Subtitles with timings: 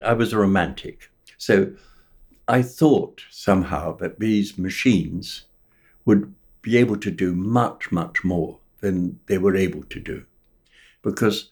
[0.00, 1.10] I was a romantic.
[1.36, 1.72] So
[2.46, 5.44] I thought somehow that these machines
[6.04, 10.24] would be able to do much, much more than they were able to do.
[11.02, 11.50] Because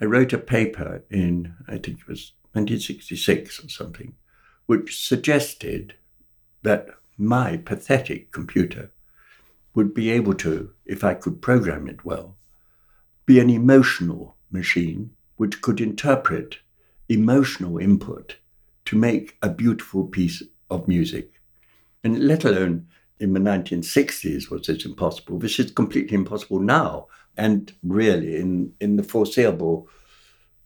[0.00, 4.14] I wrote a paper in, I think it was 1966 or something,
[4.66, 5.94] which suggested
[6.62, 8.90] that my pathetic computer
[9.74, 12.36] would be able to, if I could program it well,
[13.24, 16.58] be an emotional machine which could interpret
[17.08, 18.36] emotional input
[18.86, 21.40] to make a beautiful piece of music.
[22.04, 22.86] And let alone
[23.18, 25.38] in the 1960s was it impossible.
[25.38, 27.08] This is completely impossible now.
[27.36, 29.88] And really, in, in the foreseeable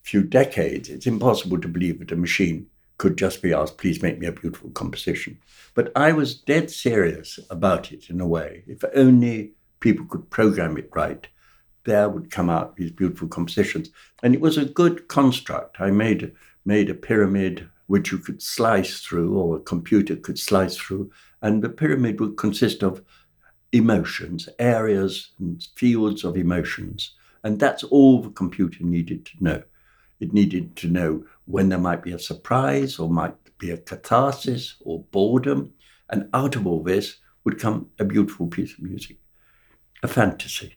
[0.03, 2.67] few decades, it's impossible to believe that a machine
[2.99, 5.39] could just be asked, please make me a beautiful composition.
[5.75, 8.63] But I was dead serious about it in a way.
[8.67, 11.27] If only people could program it right,
[11.85, 13.91] there would come out these beautiful compositions.
[14.23, 15.81] And it was a good construct.
[15.81, 16.33] I made,
[16.65, 21.11] made a pyramid which you could slice through, or a computer could slice through,
[21.43, 23.03] and the pyramid would consist of
[23.73, 27.15] emotions, areas and fields of emotions.
[27.43, 29.63] And that's all the computer needed to know.
[30.21, 34.77] It needed to know when there might be a surprise or might be a catharsis
[34.81, 35.73] or boredom.
[36.11, 39.17] And out of all this would come a beautiful piece of music,
[40.03, 40.77] a fantasy.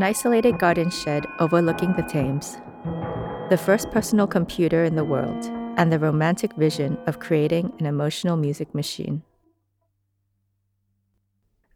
[0.00, 2.56] an isolated garden shed overlooking the Thames,
[3.50, 5.44] the first personal computer in the world,
[5.76, 9.22] and the romantic vision of creating an emotional music machine.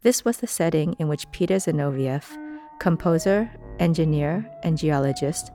[0.01, 2.35] This was the setting in which Peter Zinovieff,
[2.79, 3.47] composer,
[3.77, 5.51] engineer, and geologist,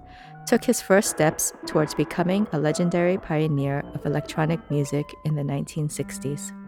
[0.47, 6.60] took his first steps towards becoming a legendary pioneer of electronic music in the 1960s.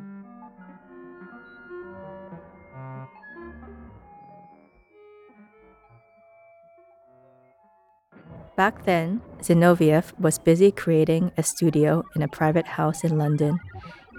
[8.54, 13.58] Back then, Zinovieff was busy creating a studio in a private house in London,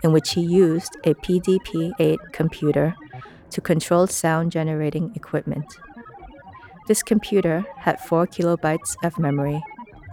[0.03, 2.95] in which he used a PDP 8 computer
[3.51, 5.77] to control sound generating equipment.
[6.87, 9.63] This computer had 4 kilobytes of memory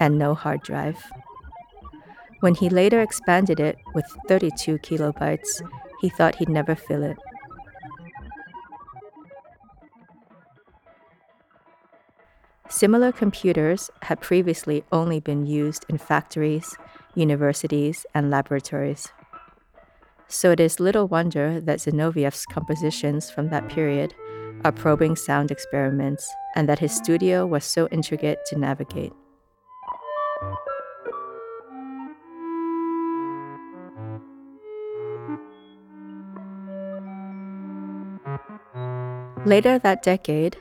[0.00, 1.02] and no hard drive.
[2.40, 5.62] When he later expanded it with 32 kilobytes,
[6.02, 7.16] he thought he'd never fill it.
[12.70, 16.76] Similar computers had previously only been used in factories,
[17.16, 19.08] universities, and laboratories.
[20.28, 24.14] So it is little wonder that Zinovieff's compositions from that period
[24.64, 29.12] are probing sound experiments and that his studio was so intricate to navigate.
[39.44, 40.58] Later that decade,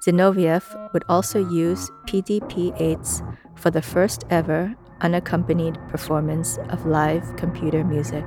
[0.00, 8.24] Zinovieff would also use PDP-8s for the first ever unaccompanied performance of live computer music.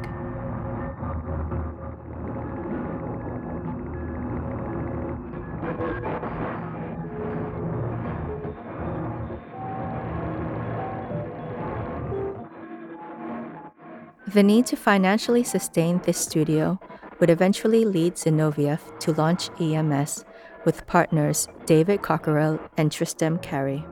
[14.27, 16.79] The need to financially sustain this studio
[17.19, 20.23] would eventually lead Zinovieff to launch EMS
[20.65, 23.85] with partners David Cockerell and Tristram Cary.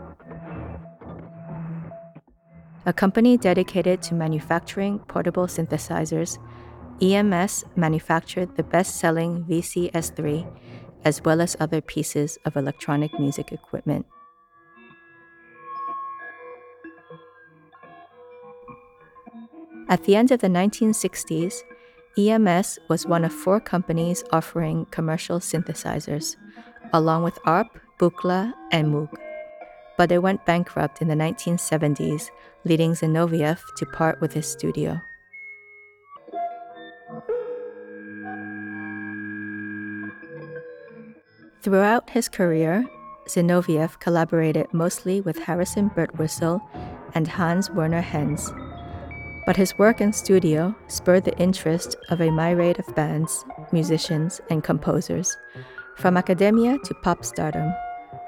[2.85, 6.40] A company dedicated to manufacturing portable synthesizers,
[7.01, 10.47] EMS manufactured the best selling VCS3
[11.03, 14.05] as well as other pieces of electronic music equipment.
[19.90, 21.63] At the end of the 1960s,
[22.17, 26.35] EMS was one of four companies offering commercial synthesizers,
[26.93, 29.09] along with ARP, Buchla, and Moog.
[29.97, 32.29] But they went bankrupt in the 1970s,
[32.66, 35.02] leading Zinovieff to part with his studio.
[41.61, 42.85] Throughout his career,
[43.28, 46.59] Zinovieff collaborated mostly with Harrison Birtwistle
[47.14, 48.52] and Hans Werner Henze,
[49.46, 54.64] But his work in studio spurred the interest of a myriad of bands, musicians, and
[54.64, 55.37] composers,
[56.01, 57.71] from academia to pop stardom,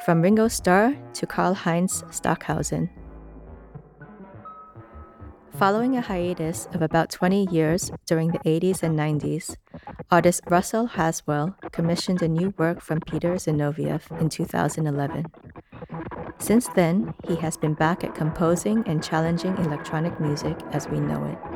[0.06, 2.88] from Ringo Starr to Karlheinz Stockhausen.
[5.58, 9.56] Following a hiatus of about 20 years during the 80s and 90s,
[10.12, 15.26] artist Russell Haswell commissioned a new work from Peter Zinovieff in 2011.
[16.38, 21.26] Since then, he has been back at composing and challenging electronic music as we know
[21.26, 21.53] it.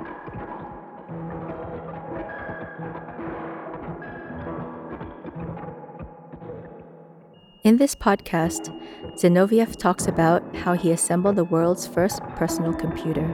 [7.67, 8.73] In this podcast,
[9.17, 13.27] Zinovieff talks about how he assembled the world's first personal computer,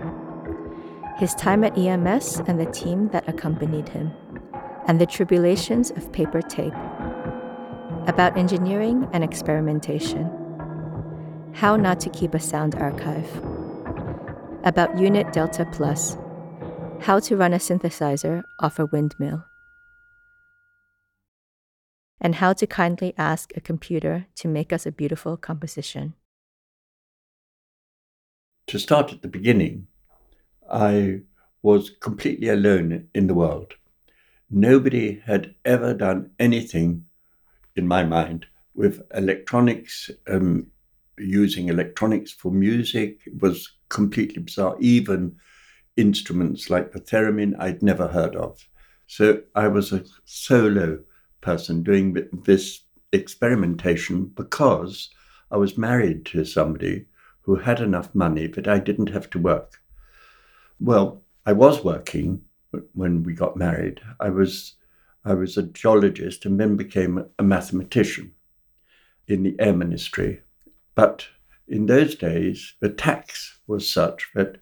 [1.19, 4.11] his time at EMS and the team that accompanied him,
[4.87, 6.73] and the tribulations of paper tape,
[8.07, 10.31] about engineering and experimentation
[11.53, 13.29] how Not to Keep a Sound Archive,
[14.63, 16.17] about Unit Delta Plus,
[17.01, 19.45] How to Run a Synthesizer off a Windmill,
[22.23, 26.13] and How to Kindly Ask a Computer to Make Us a Beautiful Composition.
[28.67, 29.87] To start at the beginning,
[30.71, 31.19] I
[31.61, 33.73] was completely alone in the world.
[34.49, 37.05] Nobody had ever done anything,
[37.75, 40.67] in my mind, with electronics um,
[41.17, 44.77] using electronics for music was completely bizarre.
[44.79, 45.35] Even
[45.97, 48.65] instruments like the theremin I'd never heard of.
[49.07, 50.99] So I was a solo
[51.43, 52.81] person doing this
[53.11, 55.09] experimentation because
[55.51, 57.05] I was married to somebody
[57.41, 59.81] who had enough money that I didn't have to work.
[60.79, 62.41] Well, I was working
[62.93, 64.01] when we got married.
[64.19, 64.73] I was
[65.25, 68.33] I was a geologist and then became a mathematician
[69.27, 70.41] in the air ministry
[70.95, 71.27] but
[71.67, 74.57] in those days, the tax was such that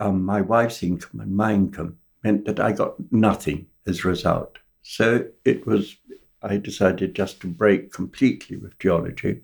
[0.00, 4.58] um, my wife's income and my income meant that I got nothing as a result.
[4.82, 5.96] So it was,
[6.42, 9.42] I decided just to break completely with geology,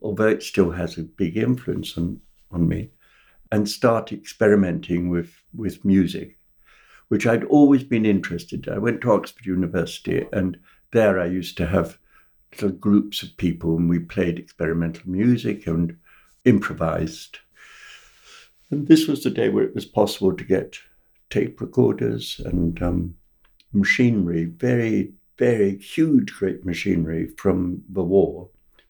[0.00, 2.20] although it still has a big influence on,
[2.50, 2.90] on me,
[3.50, 6.38] and start experimenting with, with music,
[7.08, 8.72] which I'd always been interested in.
[8.72, 10.58] I went to Oxford University, and
[10.92, 11.98] there I used to have
[12.52, 15.96] little groups of people and we played experimental music and
[16.44, 17.38] improvised.
[18.70, 20.78] And this was the day where it was possible to get
[21.30, 23.16] tape recorders and um,
[23.72, 28.48] machinery, very, very huge, great machinery from the war,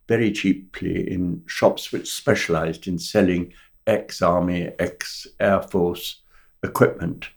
[0.09, 3.53] very cheaply in shops which specialized in selling
[3.87, 6.23] ex army, ex air force
[6.63, 7.29] equipment.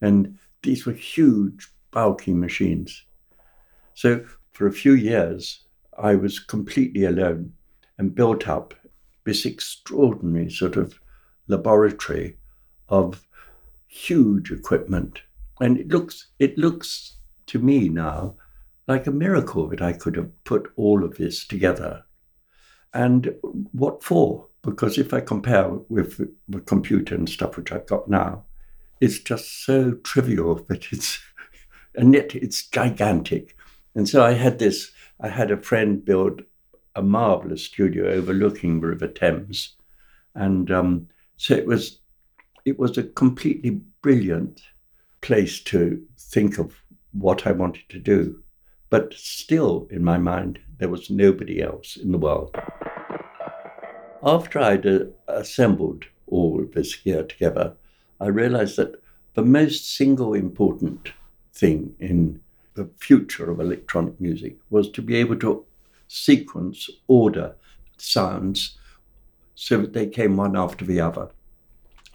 [0.00, 3.04] And these were huge, bulky machines.
[3.94, 5.64] So for a few years,
[5.98, 7.52] I was completely alone
[7.98, 8.74] and built up
[9.24, 10.98] this extraordinary sort of
[11.48, 12.36] laboratory
[12.88, 13.26] of
[13.86, 15.20] huge equipment.
[15.60, 17.16] And it looks, it looks
[17.46, 18.36] to me now
[18.88, 22.04] like a miracle that I could have put all of this together.
[22.92, 23.34] And
[23.72, 24.48] what for?
[24.62, 28.44] Because if I compare with the computer and stuff which I've got now,
[29.00, 31.20] it's just so trivial that it's,
[31.94, 33.56] and yet it's gigantic.
[33.94, 34.90] And so I had this,
[35.20, 36.42] I had a friend build
[36.96, 39.76] a marvelous studio overlooking the River Thames.
[40.34, 42.00] And um, so it was,
[42.64, 44.62] it was a completely brilliant
[45.20, 48.42] place to think of what I wanted to do.
[48.88, 52.56] But still, in my mind, there was nobody else in the world.
[54.22, 57.74] After I'd uh, assembled all of this gear together,
[58.20, 59.02] I realized that
[59.34, 61.12] the most single important
[61.52, 62.40] thing in
[62.74, 65.64] the future of electronic music was to be able to
[66.08, 67.54] sequence, order
[67.96, 68.78] sounds
[69.54, 71.28] so that they came one after the other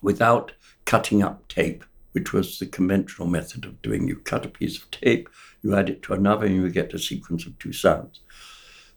[0.01, 0.51] without
[0.85, 1.83] cutting up tape,
[2.15, 4.07] which was the conventional method of doing.
[4.07, 5.27] You cut a piece of tape,
[5.61, 8.21] you add it to another, and you get a sequence of two sounds.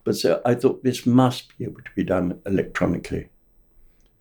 [0.04, 3.30] But so I thought this must be able to be done electronically.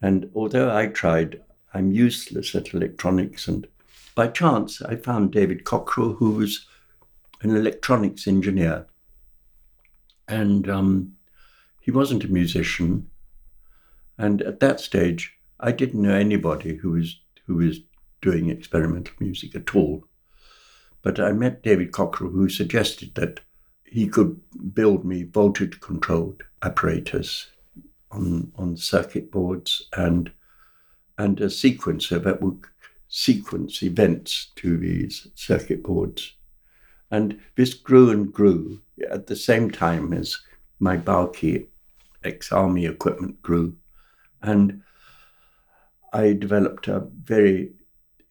[0.01, 1.43] And although I tried,
[1.75, 3.47] I'm useless at electronics.
[3.47, 3.67] And
[4.15, 6.65] by chance, I found David Cockerell, who was
[7.41, 8.87] an electronics engineer.
[10.27, 11.13] And um,
[11.81, 13.11] he wasn't a musician.
[14.17, 17.79] And at that stage, I didn't know anybody who was who was
[18.27, 20.03] doing experimental music at all.
[21.01, 23.39] But I met David Cockerell, who suggested that
[23.85, 24.41] he could
[24.73, 27.47] build me voltage controlled apparatus
[28.11, 30.31] on, on circuit boards and
[31.17, 32.59] and a sequencer that would
[33.07, 36.33] sequence events to these circuit boards.
[37.09, 40.37] And this grew and grew at the same time as
[40.79, 41.69] my bulky
[42.23, 43.75] ex army equipment grew.
[44.43, 44.83] And
[46.13, 47.71] I developed a very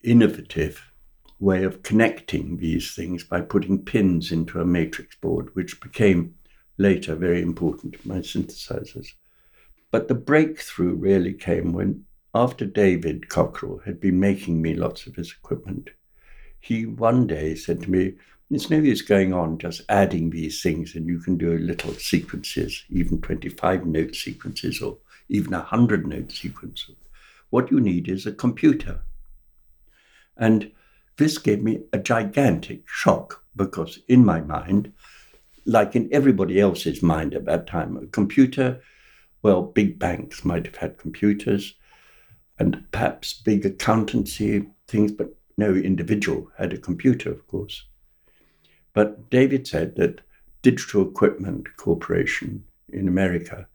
[0.07, 0.91] innovative
[1.39, 6.35] way of connecting these things by putting pins into a matrix board, which became
[6.79, 9.09] later very important in my synthesizers.
[9.91, 15.17] But the breakthrough really came when, after David Cockerell had been making me lots of
[15.17, 15.91] his equipment,
[16.61, 18.15] he one day said to me,
[18.51, 22.85] It's no use going on just adding these things, and you can do little sequences,
[22.89, 24.99] even 25 note sequences or
[25.29, 26.91] even a 100 note sequence.
[27.51, 29.03] What you need is a computer.
[30.37, 30.71] And
[31.17, 34.93] this gave me a gigantic shock because, in my mind,
[35.65, 38.81] like in everybody else's mind at that time, a computer,
[39.43, 41.75] well, big banks might have had computers
[42.59, 47.85] and perhaps big accountancy things, but no individual had a computer, of course.
[48.93, 50.21] But David said that
[50.63, 53.69] Digital Equipment Corporation in America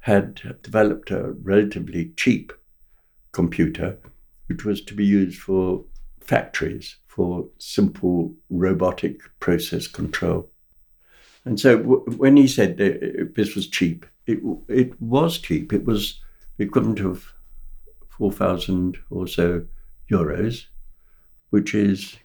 [0.00, 2.52] had developed a relatively cheap
[3.32, 3.98] computer
[4.46, 5.84] which was to be used for
[6.20, 10.50] factories for simple robotic process control.
[11.44, 15.72] And so w- when he said this was cheap, it, it was cheap.
[15.72, 16.20] It was
[16.56, 17.32] the equivalent of
[18.10, 19.64] 4,000 or so
[20.10, 20.66] euros,
[21.50, 22.16] which is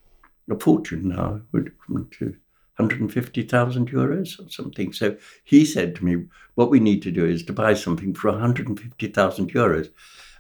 [0.50, 2.36] a fortune now, to
[2.78, 4.92] 150,000 euros or something.
[4.92, 6.26] So he said to me,
[6.56, 9.90] what we need to do is to buy something for 150,000 euros.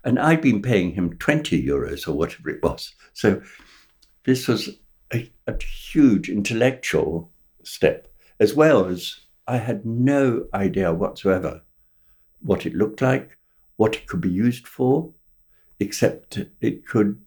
[0.03, 2.93] And I'd been paying him 20 euros or whatever it was.
[3.13, 3.41] So
[4.25, 4.69] this was
[5.13, 7.31] a, a huge intellectual
[7.63, 8.07] step,
[8.39, 11.61] as well as I had no idea whatsoever
[12.41, 13.37] what it looked like,
[13.77, 15.11] what it could be used for,
[15.79, 17.19] except it could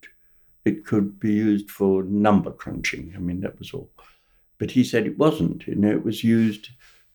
[0.64, 3.12] it could be used for number crunching.
[3.14, 3.90] I mean, that was all.
[4.56, 5.66] But he said it wasn't.
[5.66, 6.70] You know, it was used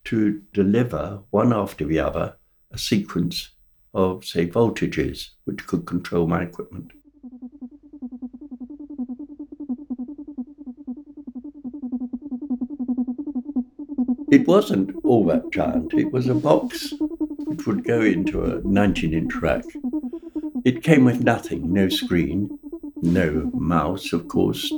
[0.05, 2.35] to deliver one after the other
[2.71, 3.49] a sequence
[3.93, 6.91] of, say, voltages which could control my equipment.
[14.31, 15.93] It wasn't all that giant.
[15.95, 16.93] It was a box
[17.45, 19.63] which would go into a 19 inch rack.
[20.63, 22.59] It came with nothing no screen,
[23.01, 24.71] no mouse, of course.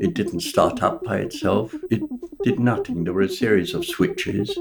[0.00, 1.74] It didn't start up by itself.
[1.90, 2.02] It
[2.42, 3.04] did nothing.
[3.04, 4.58] There were a series of switches.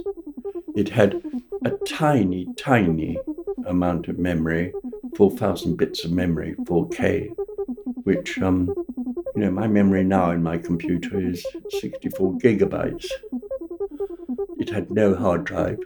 [0.75, 1.21] It had
[1.63, 3.17] a tiny, tiny
[3.65, 4.73] amount of memory
[5.15, 7.29] 4,000 bits of memory, 4K,
[8.03, 8.73] which, um,
[9.35, 11.45] you know, my memory now in my computer is
[11.79, 13.07] 64 gigabytes.
[14.59, 15.77] It had no hard drive.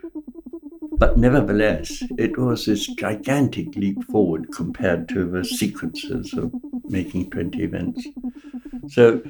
[0.98, 6.52] But nevertheless, it was this gigantic leap forward compared to the sequences of
[6.84, 8.06] making 20 events.
[8.88, 9.22] So,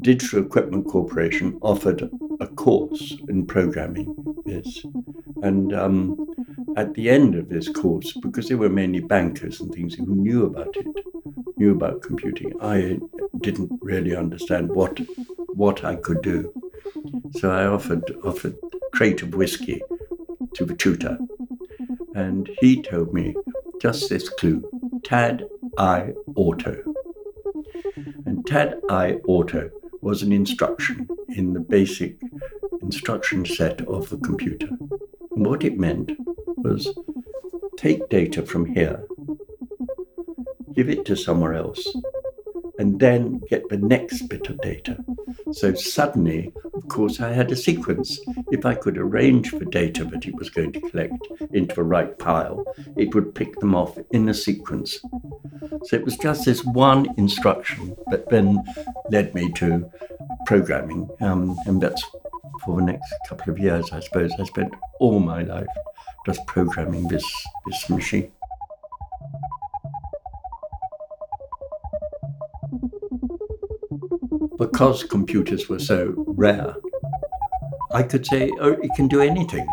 [0.00, 2.08] Digital Equipment Corporation offered
[2.40, 4.84] a course in programming this.
[5.42, 6.27] And um,
[6.78, 10.46] at the end of this course, because they were mainly bankers and things who knew
[10.46, 10.86] about it,
[11.56, 13.00] knew about computing, I
[13.40, 15.00] didn't really understand what
[15.48, 16.52] what I could do.
[17.32, 19.82] So I offered offered a crate of whiskey
[20.54, 21.18] to the tutor.
[22.14, 23.34] And he told me
[23.82, 24.62] just this clue
[25.02, 25.46] TAD
[25.78, 26.76] I Auto.
[28.24, 29.68] And TAD I Auto
[30.00, 32.18] was an instruction in the basic
[32.82, 34.68] instruction set of the computer.
[35.34, 36.12] And what it meant
[36.58, 36.88] was
[37.76, 39.04] take data from here,
[40.74, 41.86] give it to somewhere else,
[42.78, 44.96] and then get the next bit of data.
[45.52, 48.20] So suddenly, of course, I had a sequence.
[48.52, 51.14] If I could arrange the data that it was going to collect
[51.52, 52.64] into the right pile,
[52.96, 55.00] it would pick them off in a sequence.
[55.84, 58.62] So it was just this one instruction that then
[59.10, 59.90] led me to
[60.46, 61.08] programming.
[61.20, 62.04] Um, and that's
[62.64, 64.32] for the next couple of years, I suppose.
[64.38, 65.66] I spent all my life
[66.26, 67.24] just programming this,
[67.66, 68.32] this machine.
[74.58, 76.74] because computers were so rare,
[77.92, 79.66] I could say, oh, it can do anything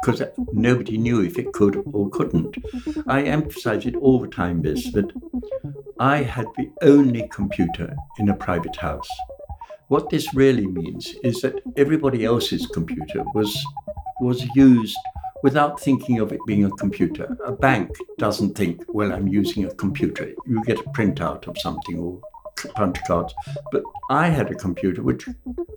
[0.00, 2.56] because nobody knew if it could or couldn't.
[3.06, 5.10] I emphasize it all the time this that
[5.98, 9.08] I had the only computer in a private house.
[9.88, 13.58] What this really means is that everybody else's computer was
[14.20, 14.96] was used
[15.42, 17.36] without thinking of it being a computer.
[17.44, 20.32] A bank doesn't think, well, I'm using a computer.
[20.46, 22.20] You get a printout of something or
[22.74, 23.34] punch cards.
[23.72, 25.28] But I had a computer which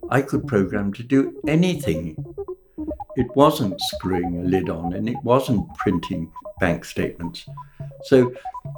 [0.10, 2.16] I could program to do anything.
[3.16, 7.46] It wasn't screwing a lid on and it wasn't printing bank statements.
[8.06, 8.34] So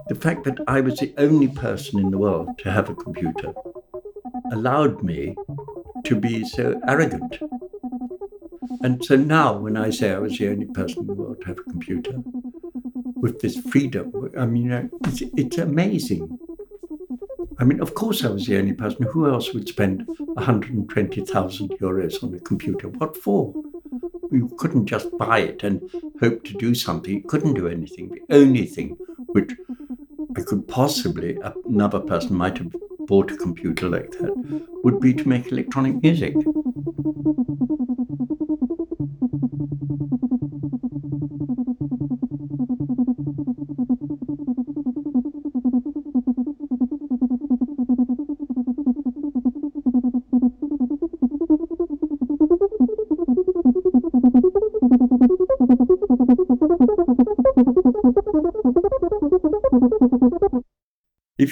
[0.09, 3.53] the fact that I was the only person in the world to have a computer
[4.51, 5.35] allowed me
[6.05, 7.39] to be so arrogant.
[8.81, 11.47] And so now, when I say I was the only person in the world to
[11.47, 12.13] have a computer
[13.15, 16.39] with this freedom, I mean, uh, it's, it's amazing
[17.59, 19.05] I mean, of course, I was the only person.
[19.05, 22.89] Who else would spend 120,000 euros on a computer?
[22.89, 23.53] What for?
[24.31, 25.81] You couldn't just buy it and
[26.19, 27.13] hope to do something.
[27.13, 28.09] You couldn't do anything.
[28.09, 29.51] The only thing which
[30.35, 32.73] I could possibly, another person might have
[33.07, 34.33] bought a computer like that,
[34.83, 36.35] would be to make electronic music.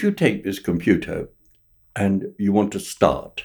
[0.02, 1.30] If you take this computer
[1.96, 3.44] and you want to start,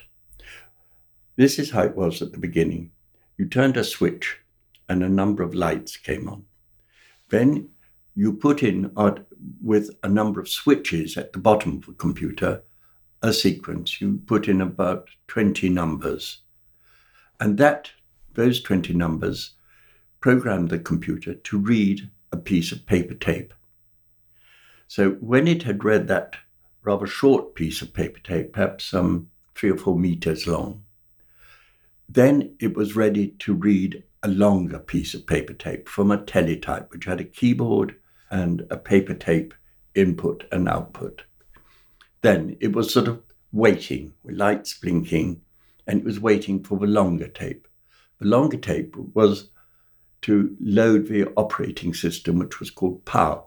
[1.37, 2.93] this is how it was at the beginning.
[3.37, 4.39] You turned a switch
[4.89, 6.47] and a number of lights came on.
[7.29, 7.69] Then
[8.15, 9.17] you put in, uh,
[9.63, 12.63] with a number of switches at the bottom of the computer,
[13.21, 14.01] a sequence.
[14.01, 16.39] You put in about 20 numbers.
[17.39, 17.91] And that,
[18.33, 19.57] those 20 numbers,
[20.21, 23.53] programmed the computer to read a piece of paper tape.
[24.89, 26.37] So when it had read that
[26.87, 30.83] rather short piece of paper tape, perhaps some three or four meters long,
[32.09, 36.91] then it was ready to read a longer piece of paper tape from a teletype,
[36.93, 37.97] which had a keyboard
[38.31, 39.53] and a paper tape
[39.95, 41.23] input and output.
[42.23, 45.41] Then it was sort of waiting with lights blinking,
[45.87, 47.67] and it was waiting for the longer tape.
[48.21, 49.51] The longer tape was
[50.23, 53.46] to load the operating system, which was called POW.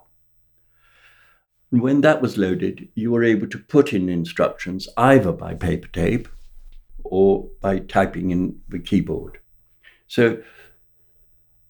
[1.71, 6.27] When that was loaded, you were able to put in instructions either by paper tape
[7.03, 9.39] or by typing in the keyboard.
[10.07, 10.41] So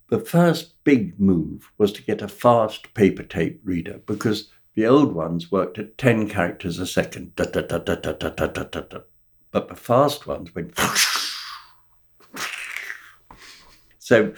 [0.10, 5.14] the first big move was to get a fast paper tape reader because the old
[5.14, 7.34] ones worked at 10 characters a second.
[7.36, 7.52] but
[9.68, 10.80] the fast ones went.
[14.00, 14.34] so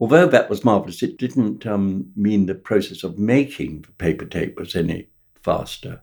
[0.00, 4.58] although that was marvelous, it didn't um, mean the process of making the paper tape
[4.58, 5.08] was any
[5.42, 6.02] faster.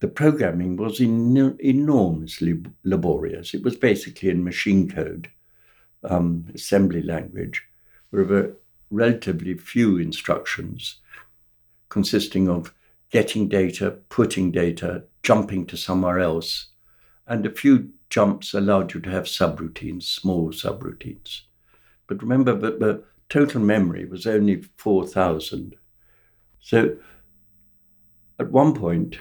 [0.00, 3.54] The programming was en- enormously laborious.
[3.54, 5.30] It was basically in machine code,
[6.04, 7.64] um, assembly language,
[8.10, 8.54] with a
[8.90, 10.96] relatively few instructions
[11.88, 12.72] consisting of
[13.10, 16.68] getting data, putting data, jumping to somewhere else,
[17.26, 21.42] and a few jumps allowed you to have subroutines, small subroutines.
[22.08, 25.76] But remember that the total memory was only 4,000.
[26.60, 26.96] So
[28.40, 29.20] at one point,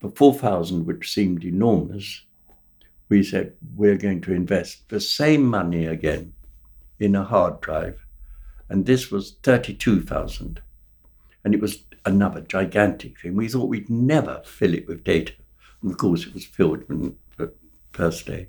[0.00, 2.24] the 4,000, which seemed enormous,
[3.08, 6.34] we said we're going to invest the same money again
[6.98, 8.06] in a hard drive.
[8.68, 10.60] And this was 32,000.
[11.44, 13.34] And it was another gigantic thing.
[13.34, 15.32] We thought we'd never fill it with data.
[15.82, 16.84] And of course, it was filled
[17.36, 17.52] the
[17.92, 18.48] first day.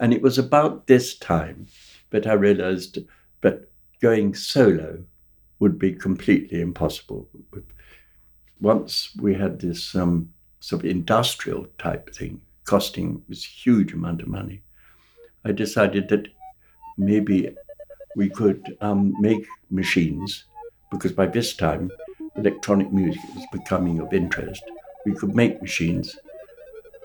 [0.00, 1.66] And it was about this time
[2.10, 2.98] but I realized
[3.40, 3.70] that
[4.00, 5.04] going solo
[5.60, 7.28] would be completely impossible.
[8.60, 14.28] Once we had this um, sort of industrial type thing costing this huge amount of
[14.28, 14.62] money,
[15.44, 16.28] I decided that
[16.98, 17.54] maybe
[18.16, 20.44] we could um, make machines
[20.90, 21.90] because by this time
[22.36, 24.62] electronic music was becoming of interest.
[25.06, 26.16] We could make machines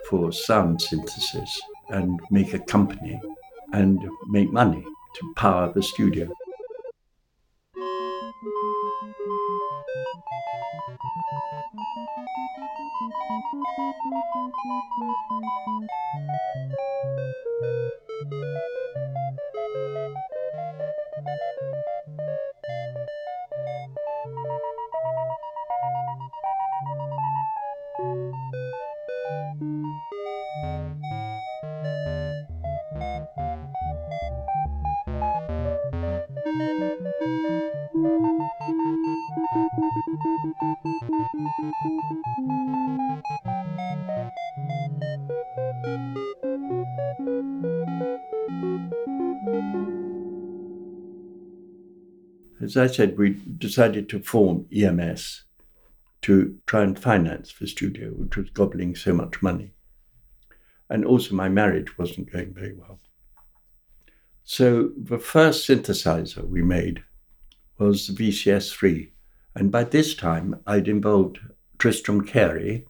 [0.08, 3.20] for sound synthesis and make a company
[3.72, 4.84] and make money
[5.16, 6.28] to power the studio.
[52.76, 55.44] As I said, we decided to form EMS
[56.20, 59.72] to try and finance the studio, which was gobbling so much money.
[60.90, 63.00] And also, my marriage wasn't going very well.
[64.44, 67.02] So, the first synthesizer we made
[67.78, 69.10] was the VCS 3.
[69.54, 71.38] And by this time, I'd involved
[71.78, 72.84] Tristram Cary,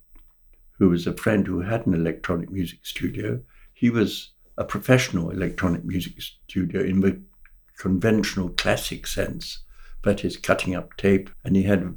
[0.80, 3.40] who was a friend who had an electronic music studio.
[3.72, 7.22] He was a professional electronic music studio in the
[7.78, 9.62] conventional classic sense
[10.06, 11.30] but he's cutting up tape.
[11.42, 11.96] And he had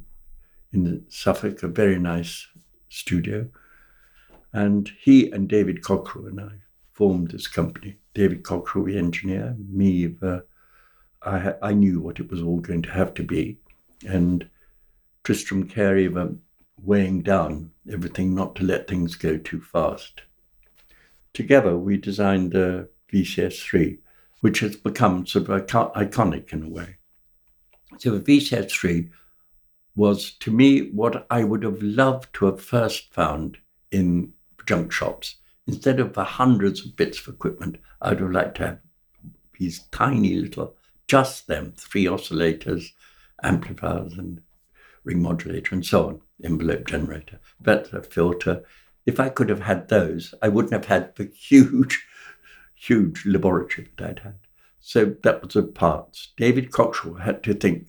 [0.73, 2.47] in Suffolk a very nice
[2.89, 3.47] studio.
[4.51, 6.53] And he and David Cockerell and I
[6.91, 7.97] formed this company.
[8.15, 10.43] David Cockerell, the engineer, me, the,
[11.21, 13.59] I, I knew what it was all going to have to be.
[14.07, 14.49] And
[15.23, 16.35] Tristram Cary, the
[16.81, 20.23] weighing down everything, not to let things go too fast.
[21.33, 23.99] Together, we designed the VCS3,
[24.41, 26.95] which has become sort of iconic in a way.
[27.99, 29.09] So the VCS3
[29.95, 33.57] was, to me, what I would have loved to have first found
[33.91, 34.31] in
[34.65, 35.35] junk shops.
[35.67, 38.79] Instead of the hundreds of bits of equipment, I would have liked to have
[39.59, 42.91] these tiny little, just them, three oscillators,
[43.43, 44.41] amplifiers, and
[45.03, 48.63] ring modulator, and so on, envelope generator, better filter.
[49.05, 52.05] If I could have had those, I wouldn't have had the huge,
[52.73, 54.35] huge laboratory that I'd had.
[54.79, 56.33] So that was the parts.
[56.37, 57.87] David Cockerell had to think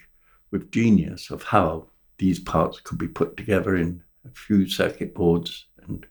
[0.50, 1.86] with genius of how
[2.18, 6.06] these parts could be put together in a few circuit boards and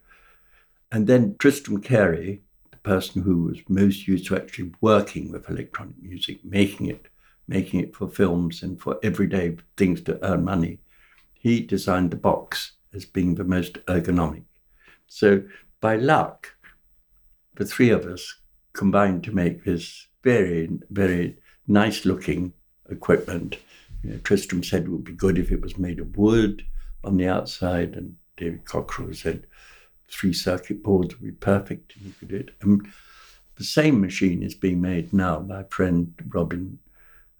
[0.92, 6.02] and then Tristram Cary, the person who was most used to actually working with electronic
[6.02, 7.06] music, making it,
[7.46, 10.80] making it for films and for everyday things to earn money,
[11.32, 14.44] he designed the box as being the most ergonomic.
[15.06, 15.42] So
[15.80, 16.56] by luck,
[17.54, 18.40] the three of us
[18.72, 22.52] combined to make this very, very nice looking
[22.90, 23.56] equipment.
[24.02, 26.64] You know, Tristram said it would be good if it was made of wood
[27.04, 29.46] on the outside, and David Cockerell said
[30.08, 32.50] three circuit boards would be perfect and you could do it.
[32.60, 32.86] And
[33.56, 36.78] the same machine is being made now by a friend Robin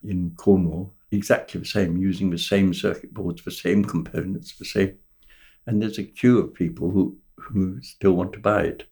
[0.03, 4.99] in Cornwall, exactly the same, using the same circuit boards, the same components, the same.
[5.67, 8.85] And there's a queue of people who, who still want to buy it.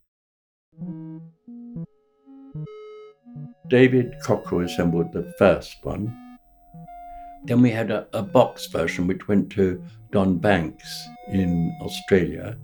[3.69, 6.39] David Cockerell assembled the first one.
[7.45, 12.57] Then we had a, a box version which went to Don Banks in Australia,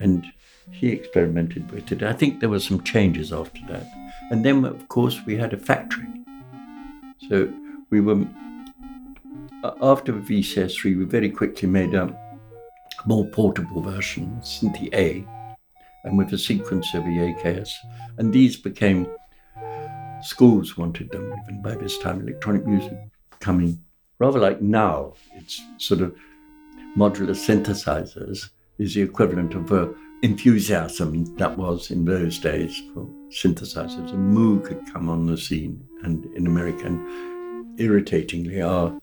[0.00, 0.24] and
[0.70, 2.02] he experimented with it.
[2.02, 3.86] I think there were some changes after that.
[4.30, 6.06] And then, of course, we had a factory.
[7.28, 7.52] So
[7.90, 8.26] we were
[9.82, 12.14] after VCS3, we very quickly made a
[13.06, 15.24] more portable version, Synthi A,
[16.04, 17.70] and with a sequencer, the AKS.
[18.18, 19.06] And these became,
[20.22, 22.98] schools wanted them even by this time, electronic music
[23.40, 23.80] coming
[24.18, 25.14] rather like now.
[25.34, 26.14] It's sort of
[26.96, 34.12] modular synthesizers is the equivalent of the enthusiasm that was in those days for synthesizers.
[34.12, 38.98] And Moog had come on the scene, and in America, and irritatingly, our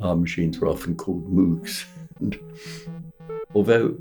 [0.00, 1.84] our machines were often called Moogs.
[2.20, 2.38] And
[3.56, 3.96] although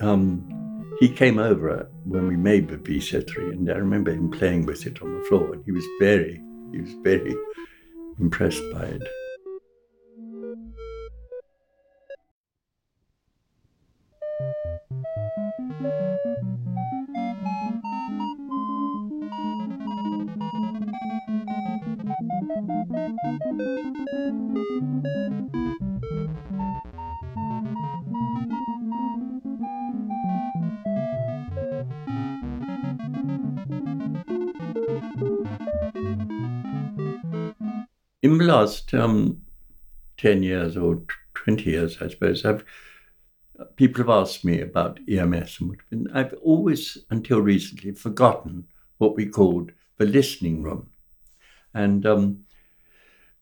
[0.00, 0.59] um,
[1.00, 5.00] he came over when we made the VCS3, and I remember him playing with it
[5.00, 7.34] on the floor, and he was very, he was very
[8.20, 9.02] impressed by it.
[38.40, 39.42] The last um,
[40.16, 41.02] 10 years or
[41.34, 42.64] 20 years, I suppose, I've,
[43.76, 48.64] people have asked me about EMS, and I've always, until recently, forgotten
[48.98, 50.90] what we called the listening room.
[51.74, 52.44] And um,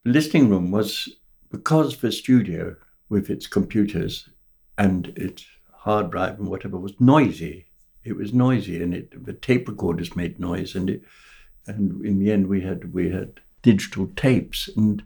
[0.05, 1.09] the listening room was
[1.51, 2.77] because the studio,
[3.09, 4.29] with its computers
[4.77, 7.67] and its hard drive and whatever, was noisy.
[8.05, 11.03] It was noisy, and it the tape recorders made noise, and it,
[11.67, 14.71] and in the end, we had we had digital tapes.
[14.79, 15.03] And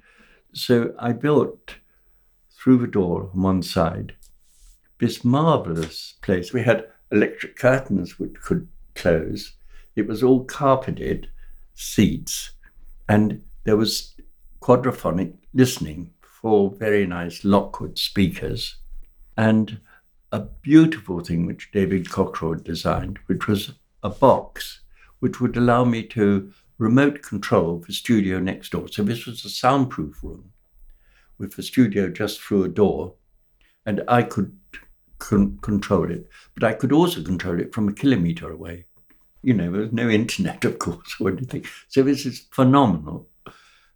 [0.53, 1.77] so I built
[2.57, 4.15] through the door on one side
[5.01, 6.53] this marvelous place.
[6.53, 9.55] We had electric curtains which could close.
[9.97, 11.29] It was all carpeted
[11.75, 12.53] seats,
[13.09, 14.15] and there was
[14.61, 18.77] quadraphonic listening for very nice Lockwood speakers,
[19.37, 19.81] and
[20.31, 23.73] a beautiful thing which David Cockerell designed, which was
[24.05, 24.83] a box
[25.19, 28.89] which would allow me to remote control of the studio next door.
[28.89, 30.51] So this was a soundproof room
[31.39, 33.15] with the studio just through a door,
[33.87, 34.59] and I could
[35.19, 36.29] con- control it.
[36.55, 38.87] But I could also control it from a kilometer away.
[39.43, 41.65] You know, there was no internet, of course, or anything.
[41.89, 43.29] So this is phenomenal.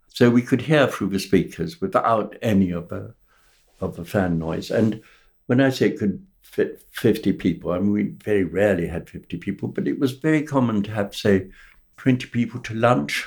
[0.09, 3.15] So we could hear through the speakers without any of the
[3.81, 4.71] of the fan noise.
[4.71, 5.03] And
[5.47, 9.37] when I say it could fit 50 people, I mean, we very rarely had 50
[9.37, 11.51] people, but it was very common to have, say,
[11.97, 13.27] 20 people to lunch.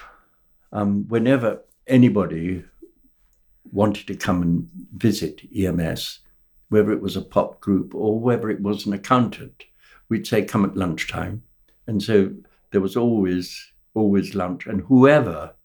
[0.71, 2.63] Um, whenever anybody
[3.71, 6.19] wanted to come and visit EMS,
[6.69, 9.65] whether it was a pop group or whether it was an accountant,
[10.07, 11.43] we'd say, come at lunchtime.
[11.87, 12.31] And so
[12.71, 14.67] there was always, always lunch.
[14.67, 15.55] And whoever,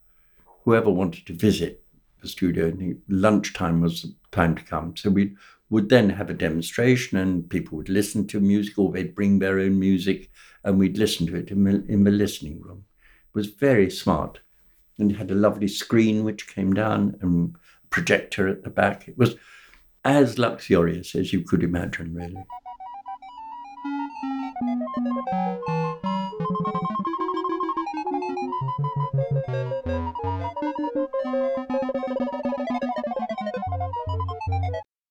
[0.65, 1.85] whoever wanted to visit
[2.23, 2.73] the studio,
[3.09, 4.97] lunchtime was the time to come.
[4.97, 5.37] So we
[5.71, 9.59] would then have a demonstration and people would listen to music or they'd bring their
[9.59, 10.31] own music
[10.63, 12.85] and we'd listen to it in the, in the listening room.
[13.35, 14.41] Was very smart.
[14.97, 17.57] And had a lovely screen which came down and
[17.91, 19.09] projector at the back.
[19.09, 19.35] It was
[20.05, 22.45] as luxurious as you could imagine, really.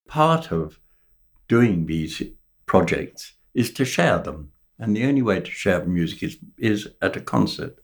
[0.08, 0.80] Part of
[1.48, 2.22] doing these
[2.68, 4.52] projects is to share them.
[4.80, 7.80] And the only way to share the music is, is at a concert.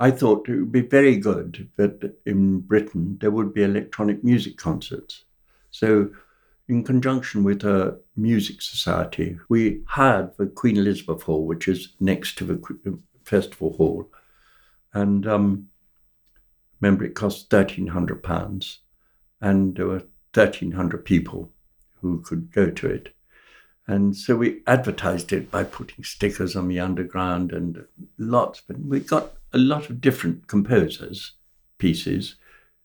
[0.00, 4.56] I thought it would be very good that in Britain there would be electronic music
[4.56, 5.24] concerts.
[5.70, 6.10] So
[6.68, 12.36] in conjunction with a music society, we had the Queen Elizabeth Hall, which is next
[12.38, 14.10] to the festival hall.
[14.94, 15.68] And um,
[16.80, 18.76] remember, it cost £1,300,
[19.40, 20.02] and there were
[20.34, 21.52] 1,300 people
[22.00, 23.14] who could go to it.
[23.86, 27.84] And so we advertised it by putting stickers on the underground and
[28.18, 31.32] lots, but we got a lot of different composers'
[31.78, 32.36] pieces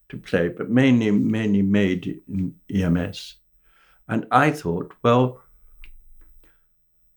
[0.09, 3.35] to play, but mainly mainly made in EMS.
[4.07, 5.41] And I thought, well,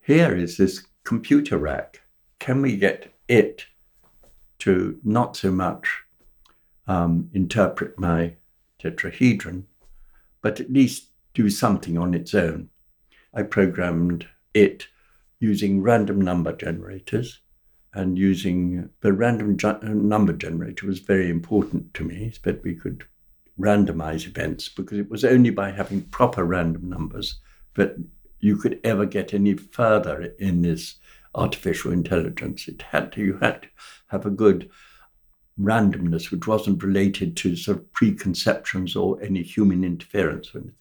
[0.01, 2.01] here is this computer rack.
[2.39, 3.65] Can we get it
[4.59, 5.87] to not so much
[6.87, 8.35] um, interpret my
[8.79, 9.63] tetrahedron,
[10.41, 12.69] but at least do something on its own?
[13.33, 14.87] I programmed it
[15.39, 17.39] using random number generators
[17.93, 19.57] and using the random
[20.07, 23.05] number generator was very important to me, that we could
[23.59, 27.39] randomize events because it was only by having proper random numbers
[27.75, 27.95] that
[28.39, 30.95] you could ever get any further in this
[31.35, 32.67] artificial intelligence.
[32.67, 33.67] It had to, you had to
[34.07, 34.69] have a good
[35.59, 40.75] randomness which wasn't related to sort of preconceptions or any human interference or anything.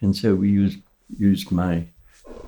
[0.00, 0.78] And so we used
[1.18, 1.86] used my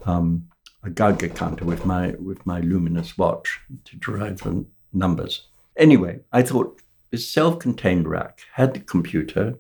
[0.07, 0.49] um,
[0.83, 5.49] a Geiger counter with my with my luminous watch to derive the numbers.
[5.77, 9.59] Anyway, I thought this self-contained rack had the computer.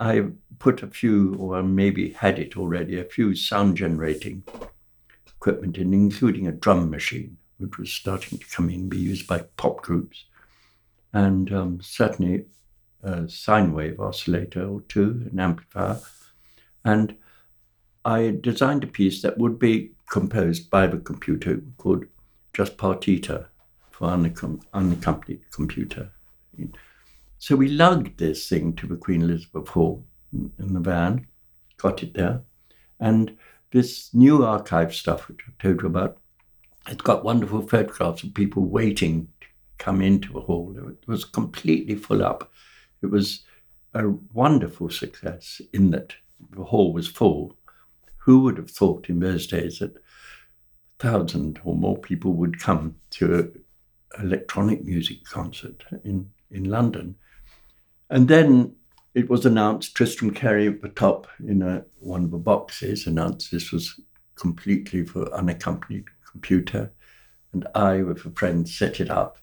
[0.00, 0.24] I
[0.58, 4.42] put a few, or maybe had it already, a few sound generating
[5.26, 9.44] equipment in, including a drum machine, which was starting to come in, be used by
[9.56, 10.24] pop groups,
[11.12, 12.46] and um, certainly
[13.02, 16.00] a sine wave oscillator or two, an amplifier,
[16.84, 17.16] and
[18.04, 22.04] I designed a piece that would be composed by the computer called
[22.52, 23.46] just partita
[23.90, 26.10] for unaccompanied computer.
[27.38, 31.26] So we lugged this thing to the Queen Elizabeth Hall in the van,
[31.76, 32.42] got it there,
[33.00, 33.36] and
[33.70, 36.18] this new archive stuff, which I told you about,
[36.88, 39.46] it's got wonderful photographs of people waiting to
[39.78, 40.76] come into the hall.
[40.76, 42.50] It was completely full up.
[43.02, 43.44] It was
[43.94, 46.14] a wonderful success in that
[46.50, 47.56] the hall was full.
[48.24, 50.00] Who would have thought in those days that a
[50.98, 53.64] thousand or more people would come to an
[54.20, 57.16] electronic music concert in in London.
[58.10, 58.76] And then
[59.14, 63.50] it was announced, Tristram Cary at the top in a, one of the boxes announced
[63.50, 64.00] this was
[64.36, 66.92] completely for unaccompanied computer.
[67.52, 69.38] And I, with a friend, set it up.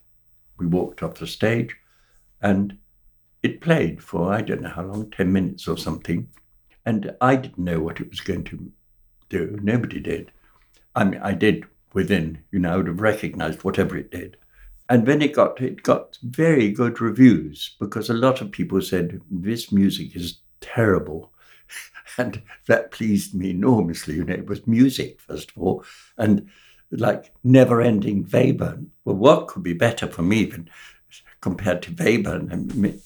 [0.58, 1.76] We walked off the stage
[2.42, 2.78] and
[3.44, 6.28] it played for I don't know how long, 10 minutes or something.
[6.90, 8.72] And I didn't know what it was going to
[9.30, 9.60] do.
[9.62, 10.32] Nobody did.
[10.96, 14.38] I mean, I did within, you know, I would have recognized whatever it did.
[14.90, 19.22] And then it got it got very good reviews because a lot of people said
[19.30, 21.32] this music is terrible.
[22.18, 24.16] and that pleased me enormously.
[24.16, 25.84] You know, it was music, first of all,
[26.18, 26.50] and
[26.90, 28.88] like never ending Webern.
[29.06, 30.68] Well, what could be better for me than
[31.40, 32.52] compared to Webern?
[32.52, 33.00] I mean,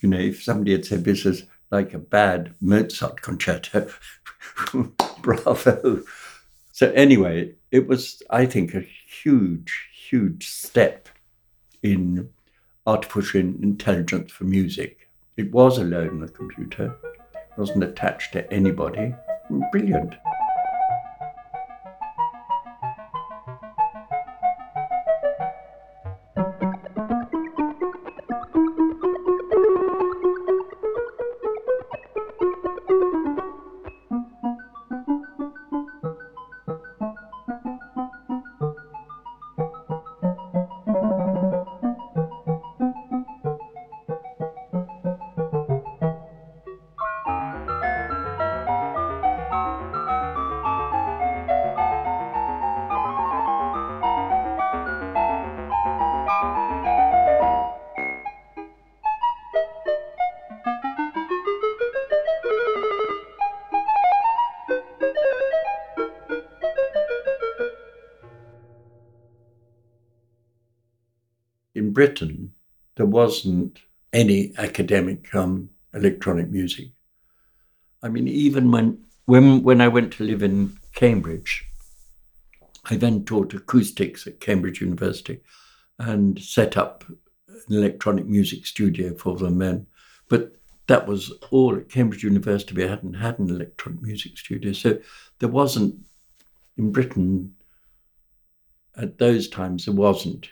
[0.00, 3.88] you know, if somebody had said this is like a bad Mozart concerto,
[5.22, 6.02] bravo.
[6.70, 11.08] So anyway, it was, I think, a huge, huge step
[11.82, 12.28] in
[12.86, 15.08] artificial intelligence for music.
[15.36, 16.94] It was alone in the computer,
[17.56, 19.14] wasn't attached to anybody.
[19.72, 20.14] Brilliant.
[72.02, 72.52] Britain,
[72.96, 73.78] there wasn't
[74.12, 76.88] any academic um, electronic music.
[78.02, 81.64] I mean, even when, when, when I went to live in Cambridge,
[82.90, 85.42] I then taught acoustics at Cambridge University
[86.00, 89.86] and set up an electronic music studio for them then.
[90.28, 90.56] But
[90.88, 92.74] that was all at Cambridge University.
[92.74, 94.72] We hadn't had an electronic music studio.
[94.72, 94.98] So
[95.38, 95.94] there wasn't,
[96.76, 97.54] in Britain,
[98.96, 100.48] at those times, there wasn't,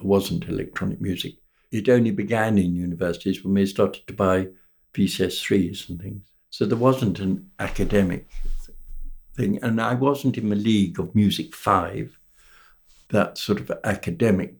[0.00, 1.34] wasn't electronic music.
[1.70, 4.48] It only began in universities when we started to buy
[4.94, 6.32] VCS3s and things.
[6.50, 8.28] So there wasn't an academic
[9.36, 9.58] thing.
[9.62, 12.18] And I wasn't in the league of Music 5,
[13.10, 14.54] that sort of academic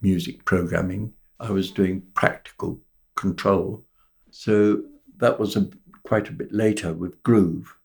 [0.00, 1.12] music programming.
[1.40, 2.80] I was doing practical
[3.14, 3.84] control.
[4.30, 4.82] So
[5.18, 5.68] that was a,
[6.04, 7.76] quite a bit later with Groove.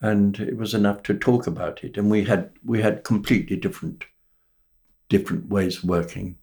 [0.00, 1.96] And it was enough to talk about it.
[1.96, 4.04] And we had we had completely different
[5.16, 6.36] different ways of working,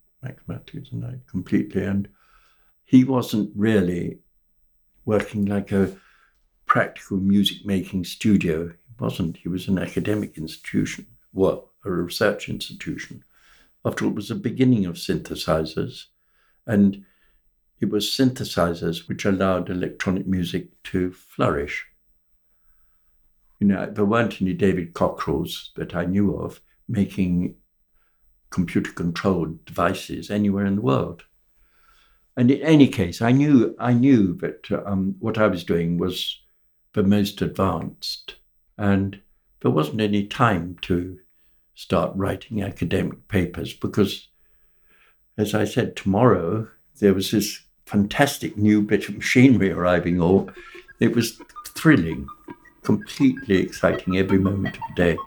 [0.48, 1.84] Mathews and I, completely.
[1.84, 2.08] And
[2.86, 4.20] he wasn't really
[5.04, 5.94] working like a
[6.66, 8.68] practical music making studio.
[8.70, 9.36] He wasn't.
[9.36, 13.26] He was an academic institution, well, a research institution.
[13.84, 16.06] After all, it was the beginning of synthesizers,
[16.66, 17.04] and
[17.82, 21.88] it was synthesizers which allowed electronic music to flourish.
[23.60, 27.56] You know, there weren't any David Cockerells that I knew of making
[28.52, 31.24] computer controlled devices anywhere in the world.
[32.38, 36.40] And in any case, I knew I knew that um, what I was doing was
[36.94, 38.36] the most advanced.
[38.78, 39.20] And
[39.62, 41.20] there wasn't any time to
[41.76, 44.30] start writing academic papers because,
[45.38, 46.68] as I said, tomorrow
[47.00, 50.54] there was this fantastic new bit of machinery arriving, or
[51.00, 52.28] it was thrilling,
[52.84, 55.18] completely exciting every moment of the day.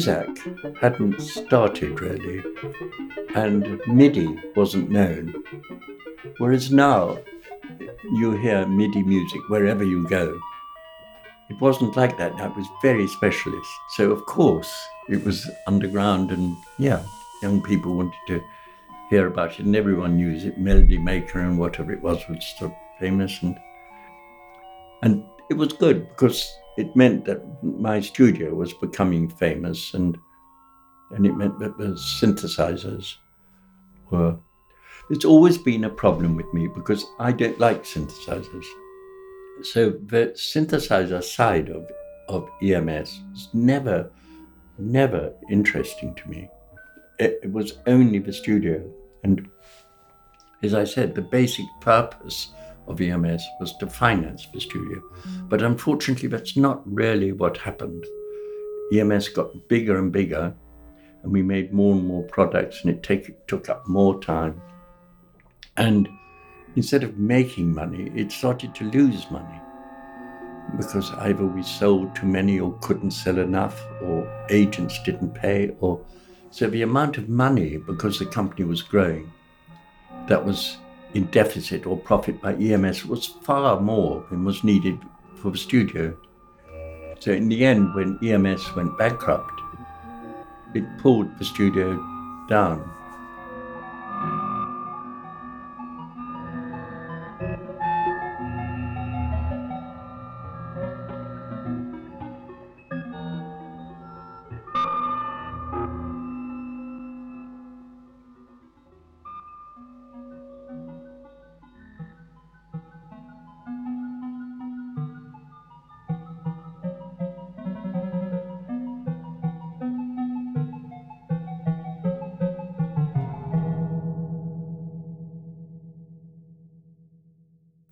[0.00, 2.42] Muzak hadn't started really,
[3.34, 5.34] and MIDI wasn't known.
[6.38, 7.18] Whereas now,
[8.14, 10.40] you hear MIDI music wherever you go.
[11.50, 13.70] It wasn't like that That was very specialist.
[13.90, 14.72] So, of course,
[15.10, 17.04] it was underground, and yeah,
[17.42, 18.42] young people wanted to
[19.10, 20.56] hear about it, and everyone knew it.
[20.56, 23.58] Melody Maker and whatever it was was so famous, and
[25.02, 30.16] and it was good because it meant that my studio was becoming famous and
[31.12, 33.16] and it meant that the synthesizers
[34.10, 34.36] were
[35.10, 38.64] it's always been a problem with me because I don't like synthesizers.
[39.62, 41.90] So the synthesizer side of,
[42.28, 44.08] of EMS was never,
[44.78, 46.48] never interesting to me.
[47.18, 48.88] It, it was only the studio.
[49.24, 49.48] And
[50.62, 52.52] as I said, the basic purpose
[52.90, 55.02] of EMS was to finance the studio.
[55.48, 58.04] But unfortunately, that's not really what happened.
[58.92, 60.54] EMS got bigger and bigger,
[61.22, 64.60] and we made more and more products, and it take, took up more time.
[65.76, 66.08] And
[66.76, 69.60] instead of making money, it started to lose money
[70.76, 76.00] because either we sold too many or couldn't sell enough, or agents didn't pay, or
[76.50, 79.32] so the amount of money because the company was growing
[80.26, 80.78] that was
[81.14, 84.98] in deficit or profit by EMS was far more than was needed
[85.36, 86.16] for the studio.
[87.18, 89.60] So in the end, when EMS went bankrupt,
[90.74, 91.96] it pulled the studio
[92.48, 92.88] down.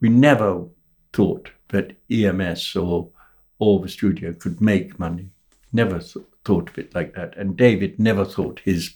[0.08, 0.64] We never
[1.12, 3.10] thought that EMS or,
[3.58, 5.28] or the studio could make money.
[5.70, 7.36] Never th- thought of it like that.
[7.36, 8.94] And David never thought his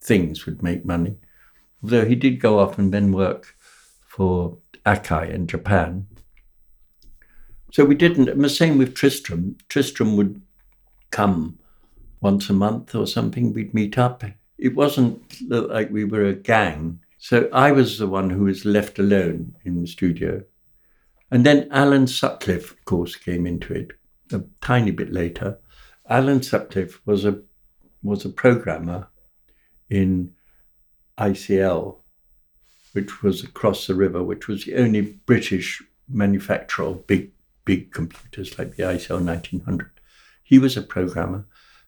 [0.00, 1.16] things would make money.
[1.82, 3.56] Although he did go off and then work
[4.06, 6.06] for Akai in Japan.
[7.72, 9.56] So we didn't, and the same with Tristram.
[9.68, 10.40] Tristram would
[11.10, 11.58] come
[12.20, 14.22] once a month or something, we'd meet up.
[14.58, 17.00] It wasn't like we were a gang.
[17.24, 20.42] So I was the one who was left alone in the studio.
[21.30, 23.92] And then Alan Sutcliffe, of course, came into it
[24.30, 25.58] a tiny bit later.
[26.06, 27.40] Alan Sutcliffe was a
[28.02, 29.08] was a programmer
[29.88, 30.34] in
[31.16, 31.96] ICL,
[32.92, 37.30] which was across the river, which was the only British manufacturer of big
[37.64, 39.90] big computers like the ICL 1900.
[40.42, 41.46] He was a programmer,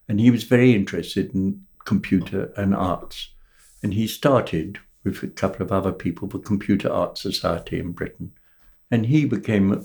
[0.09, 3.35] and he was very interested in computer and arts.
[3.83, 8.31] And he started with a couple of other people the Computer Arts Society in Britain,
[8.91, 9.83] and he became a,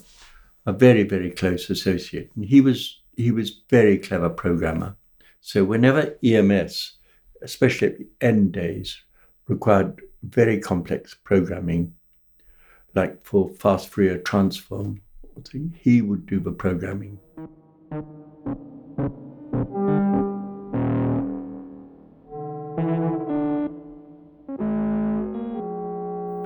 [0.66, 2.30] a very very close associate.
[2.36, 4.96] And he was he was very clever programmer.
[5.40, 6.98] So whenever EMS,
[7.42, 9.02] especially at the end days,
[9.48, 11.94] required very complex programming,
[12.94, 15.00] like for fast Fourier transform,
[15.74, 17.18] he would do the programming.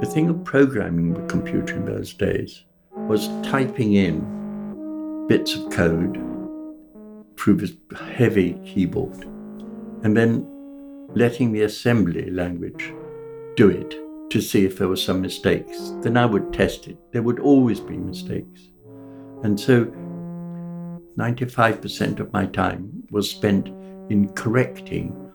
[0.01, 6.23] The thing of programming the computer in those days was typing in bits of code
[7.39, 7.73] through this
[8.15, 9.25] heavy keyboard
[10.03, 10.47] and then
[11.15, 12.93] letting the assembly language
[13.57, 13.95] do it
[14.31, 15.93] to see if there were some mistakes.
[16.03, 16.99] Then I would test it.
[17.13, 18.69] There would always be mistakes.
[19.43, 19.87] And so
[21.17, 23.69] 95% of my time was spent
[24.11, 25.33] in correcting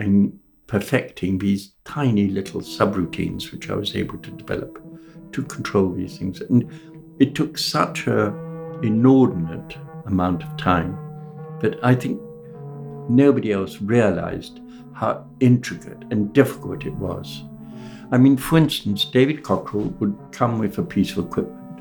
[0.00, 0.36] and
[0.70, 4.80] perfecting these tiny little subroutines which I was able to develop
[5.32, 6.40] to control these things.
[6.42, 6.70] And
[7.18, 8.32] it took such an
[8.80, 10.96] inordinate amount of time
[11.60, 12.20] that I think
[13.08, 14.60] nobody else realized
[14.94, 17.42] how intricate and difficult it was.
[18.12, 21.80] I mean, for instance, David Cockerell would come with a piece of equipment.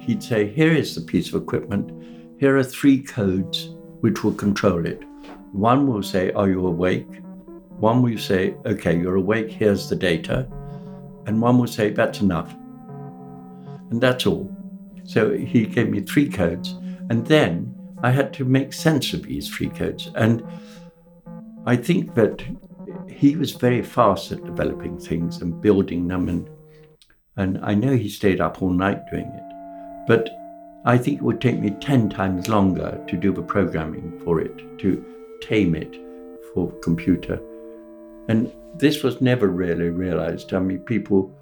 [0.00, 1.90] He'd say, Here is the piece of equipment.
[2.38, 3.70] Here are three codes
[4.00, 5.02] which will control it.
[5.52, 7.08] One will say, Are you awake?
[7.80, 10.48] One will say, Okay, you're awake, here's the data.
[11.26, 12.54] And one will say, That's enough.
[13.90, 14.54] And that's all.
[15.04, 16.74] So he gave me three codes.
[17.10, 20.10] And then I had to make sense of these three codes.
[20.14, 20.44] And
[21.66, 22.42] I think that
[23.08, 26.28] he was very fast at developing things and building them.
[26.28, 26.50] And,
[27.36, 30.06] and I know he stayed up all night doing it.
[30.06, 30.30] But
[30.84, 34.78] I think it would take me 10 times longer to do the programming for it,
[34.78, 35.04] to
[35.40, 35.96] tame it
[36.52, 37.40] for computer.
[38.28, 40.52] And this was never really realized.
[40.54, 41.34] I mean, people,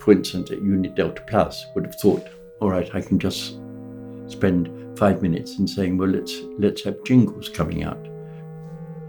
[0.00, 2.26] for instance, at Unit Delta Plus would have thought,
[2.60, 3.58] all right, I can just
[4.26, 8.08] spend five minutes in saying, well, let's let's have jingles coming out.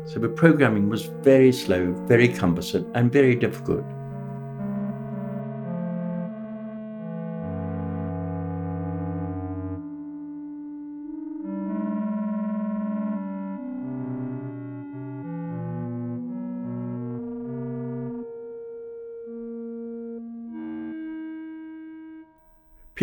[0.05, 3.85] So the programming was very slow, very cumbersome, and very difficult.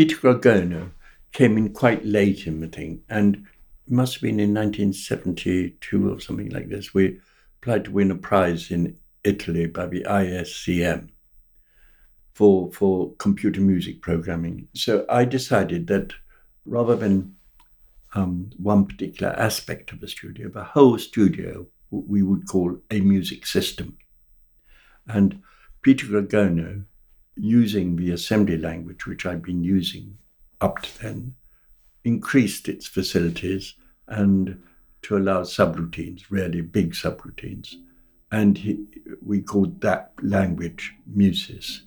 [0.01, 0.93] Peter Grogono
[1.31, 6.19] came in quite late in the thing, and it must have been in 1972 or
[6.19, 6.95] something like this.
[6.95, 7.21] We
[7.61, 11.11] applied to win a prize in Italy by the ISCM
[12.33, 14.69] for for computer music programming.
[14.73, 16.15] So I decided that
[16.65, 17.37] rather than
[18.15, 23.45] um, one particular aspect of the studio, the whole studio we would call a music
[23.45, 23.99] system.
[25.07, 25.43] And
[25.83, 26.87] Peter Grogono,
[27.41, 30.19] using the assembly language which I'd been using
[30.61, 31.35] up to then
[32.05, 33.75] increased its facilities
[34.09, 34.63] and
[35.03, 37.75] to allow subroutines, really big subroutines.
[38.31, 38.87] And he,
[39.25, 41.83] we called that language MUSYS.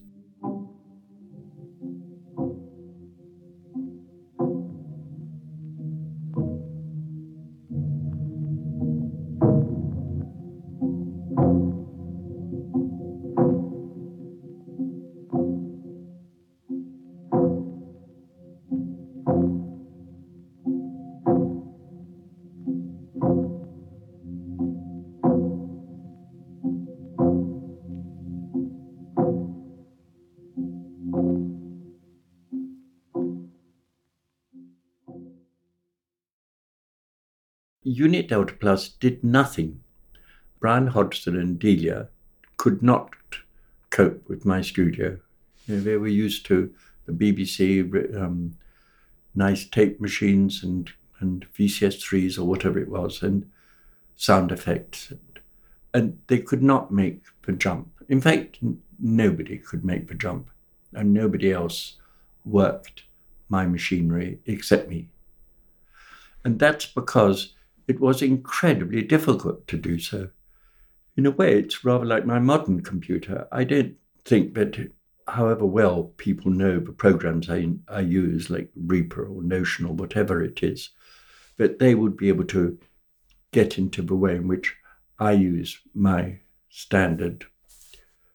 [37.84, 39.82] Unit Delta Plus did nothing.
[40.60, 42.08] Brian Hodgson and Delia
[42.58, 43.12] could not
[43.90, 45.18] cope with my studio.
[45.68, 46.74] You know, they were used to
[47.06, 48.58] the BBC, um,
[49.36, 53.50] nice tape machines and, and VCS3s or whatever it was, and
[54.16, 55.12] sound effects.
[55.12, 55.40] And,
[55.94, 57.90] and they could not make the jump.
[58.10, 60.50] In fact, n- nobody could make the jump,
[60.94, 61.98] and nobody else
[62.46, 63.04] worked
[63.50, 65.10] my machinery except me.
[66.46, 67.54] And that's because
[67.94, 70.30] it was incredibly difficult to do so.
[71.16, 73.48] In a way, it's rather like my modern computer.
[73.52, 74.92] I don't think that,
[75.28, 80.42] however well people know the programs I, I use, like Reaper or Notion or whatever
[80.42, 80.90] it is,
[81.58, 82.80] that they would be able to
[83.52, 84.76] get into the way in which
[85.20, 86.40] I use my
[86.70, 87.46] standard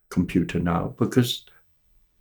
[0.09, 1.45] computer now because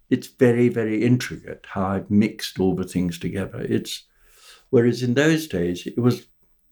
[0.09, 3.61] it's very, very intricate how I've mixed all the things together.
[3.61, 4.05] It's
[4.71, 6.25] whereas in those days it was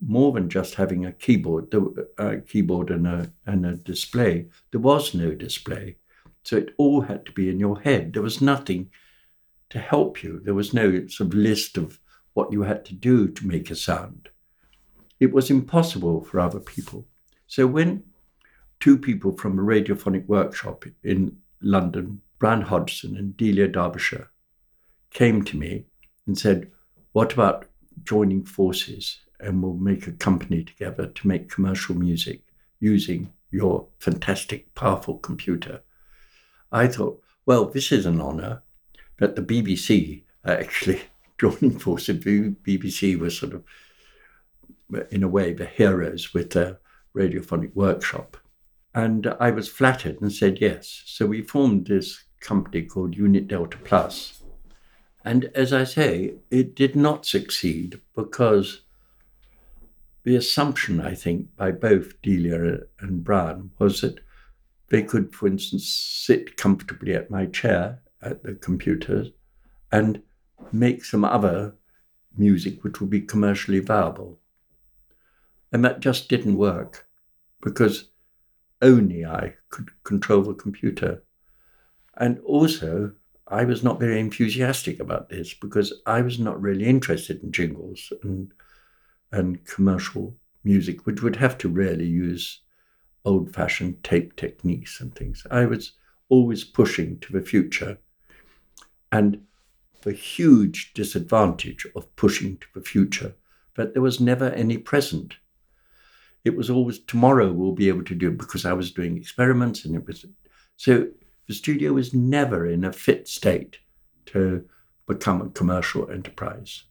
[0.06, 1.74] more than just having a keyboard,
[2.18, 4.48] a keyboard and a and a display.
[4.72, 5.98] There was no display,
[6.44, 8.14] so it all had to be in your head.
[8.14, 8.92] There was nothing
[9.70, 10.40] to help you.
[10.44, 12.00] There was no sort of list of
[12.34, 14.30] what you had to do to make a sound.
[15.20, 17.08] It was impossible for other people.
[17.48, 18.04] So when
[18.80, 24.30] two people from a radiophonic workshop in London, Brian Hodgson and Delia Derbyshire,
[25.12, 25.86] came to me
[26.28, 26.70] and said,
[27.14, 27.68] What about
[28.04, 32.42] joining forces and we'll make a company together to make commercial music
[32.80, 35.82] using your fantastic, powerful computer?
[36.72, 38.64] I thought, well, this is an honor
[39.20, 41.02] that the BBC uh, actually
[41.38, 42.24] joining forces.
[42.24, 43.64] The BBC was sort of,
[45.12, 46.80] in a way, the heroes with their
[47.16, 48.38] radiophonic workshop.
[48.94, 51.04] And I was flattered and said yes.
[51.06, 54.42] So we formed this company called Unit Delta Plus.
[55.24, 58.82] And as I say, it did not succeed because
[60.26, 64.20] the assumption, I think, by both Delia and Brian was that
[64.90, 69.28] they could, for instance, sit comfortably at my chair at the computer
[69.92, 70.22] and
[70.72, 71.76] make some other
[72.36, 74.40] music which would be commercially viable.
[75.72, 77.08] And that just didn't work
[77.62, 78.10] because
[78.82, 81.24] only I could control the computer.
[82.18, 83.12] And also,
[83.48, 88.12] I was not very enthusiastic about this because I was not really interested in jingles
[88.24, 88.52] and
[89.32, 92.62] and commercial music, which would have to really use
[93.24, 95.46] old-fashioned tape techniques and things.
[95.50, 95.94] I was
[96.30, 97.98] always pushing to the future,
[99.12, 99.42] and
[100.02, 103.34] the huge disadvantage of pushing to the future
[103.76, 105.36] that there was never any present
[106.46, 109.84] it was always tomorrow we'll be able to do it because I was doing experiments
[109.84, 110.26] and it was
[110.78, 111.08] so
[111.48, 113.80] the studio was never in a fit state
[114.28, 114.64] to
[115.08, 116.84] become a commercial enterprise.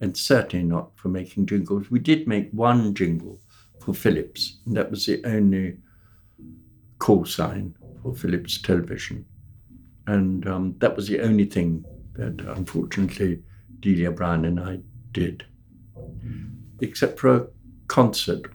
[0.00, 1.90] And certainly not for making jingles.
[1.90, 3.40] We did make one jingle
[3.80, 5.78] for Philips, and that was the only
[6.98, 9.24] call sign for Philips television.
[10.06, 11.84] And um, that was the only thing
[12.14, 13.42] that unfortunately
[13.80, 14.80] Delia Brian and I
[15.12, 15.44] did.
[16.80, 17.46] Except for a
[17.88, 18.50] concert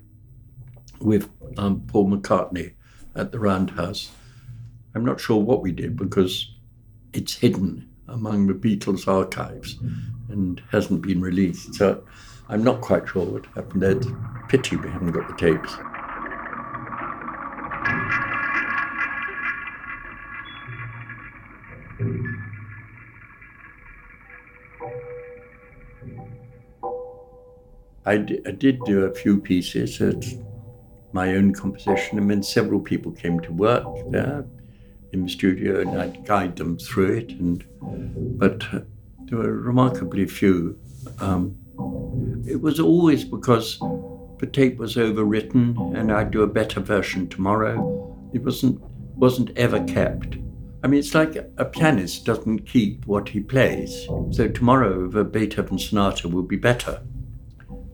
[1.00, 2.74] with um, Paul McCartney
[3.16, 4.12] at the Roundhouse.
[4.94, 6.54] I'm not sure what we did because
[7.14, 9.78] it's hidden among the Beatles archives
[10.30, 11.76] and hasn't been released.
[11.76, 12.04] So
[12.50, 13.92] I'm not quite sure what happened there.
[13.98, 14.08] It's
[14.50, 15.76] pity we haven't got the tapes.
[28.06, 30.02] I, d- I did do a few pieces.
[30.02, 30.36] It's
[31.14, 32.18] my own composition.
[32.18, 34.46] and then several people came to work there
[35.14, 37.32] in the studio, and I'd guide them through it.
[37.32, 37.64] And
[38.38, 38.64] but
[39.26, 40.80] there were remarkably few.
[41.20, 41.56] Um,
[42.48, 43.80] it was always because
[44.40, 48.18] the tape was overwritten, and I'd do a better version tomorrow.
[48.34, 48.82] It wasn't
[49.16, 50.38] wasn't ever kept.
[50.84, 54.08] I mean, it's like a pianist doesn't keep what he plays.
[54.32, 57.02] So tomorrow, the Beethoven sonata will be better.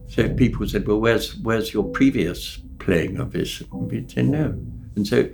[0.06, 3.60] So people said, "Well, where's where's your previous playing of this?
[3.60, 4.58] And We'd say no.
[4.96, 5.28] And so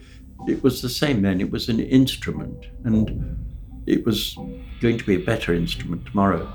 [0.46, 1.40] it was the same then.
[1.40, 3.36] It was an instrument, and
[3.86, 4.36] it was
[4.80, 6.50] going to be a better instrument tomorrow.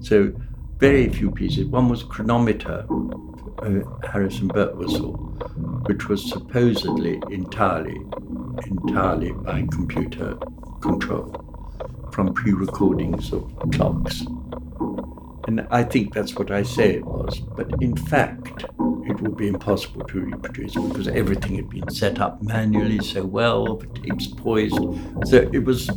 [0.00, 0.32] So,
[0.78, 1.64] very few pieces.
[1.64, 2.86] One was Chronometer,
[3.62, 5.16] Harrison Birtwistle,
[5.88, 8.00] which was supposedly entirely,
[8.66, 10.36] entirely by computer
[10.80, 11.42] control
[12.12, 14.24] from pre-recordings of clocks.
[15.48, 17.38] And I think that's what I say it was.
[17.38, 18.64] But in fact,
[19.08, 23.76] it would be impossible to reproduce because everything had been set up manually so well,
[23.76, 24.78] the tapes poised.
[25.26, 25.88] So it was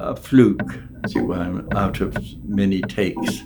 [0.00, 3.44] a fluke, as it were, out of many takes.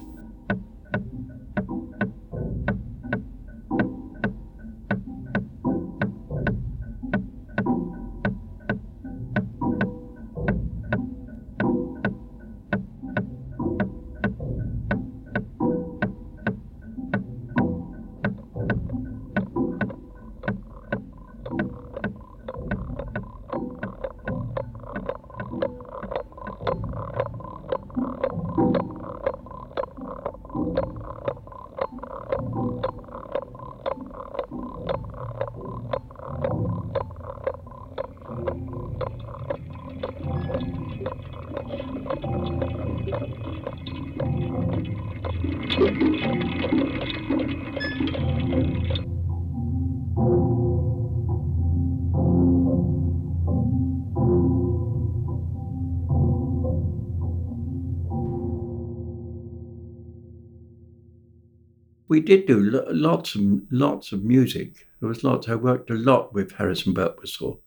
[62.08, 62.58] We did do
[62.90, 64.86] lots and lots of music.
[65.00, 65.48] There was lots.
[65.48, 67.60] I worked a lot with Harrison Birtwistle,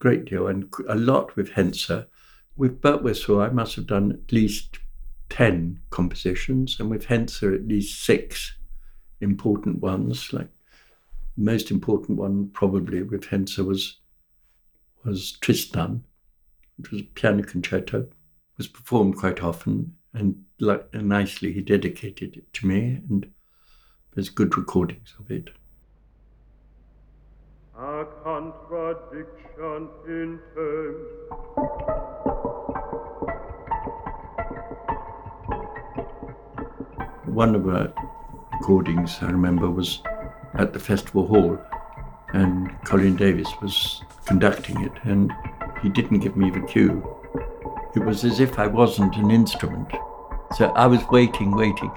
[0.00, 2.06] great deal, and a lot with Henze.
[2.56, 4.80] With Birtwistle, I must have done at least
[5.30, 8.56] 10 compositions, and with Henze, at least six
[9.20, 10.32] important ones.
[10.32, 10.50] Like
[11.36, 13.98] the most important one, probably with Henze, was,
[15.04, 16.04] was Tristan,
[16.78, 18.00] which was a piano concerto.
[18.00, 18.12] It
[18.58, 23.30] was performed quite often, and like, nicely he dedicated it to me, and
[24.18, 25.48] there's good recordings of it.
[27.78, 31.08] A contradiction in terms.
[37.26, 37.92] one of our
[38.54, 40.02] recordings I remember was
[40.54, 41.56] at the festival hall,
[42.32, 45.32] and Colin Davis was conducting it, and
[45.80, 47.06] he didn't give me the cue.
[47.94, 49.92] It was as if I wasn't an instrument.
[50.56, 51.92] So I was waiting, waiting.